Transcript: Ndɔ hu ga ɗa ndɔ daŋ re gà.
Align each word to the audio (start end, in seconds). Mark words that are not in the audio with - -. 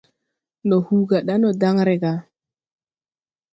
Ndɔ 0.65 0.77
hu 0.85 0.95
ga 1.09 1.17
ɗa 1.27 1.33
ndɔ 1.39 1.49
daŋ 1.61 1.75
re 1.87 1.95
gà. 2.01 2.13